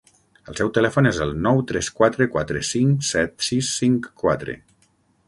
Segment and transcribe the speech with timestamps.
[0.51, 4.57] El seu telèfon és el nou tres quatre quatre cinc set sis cinc quatre.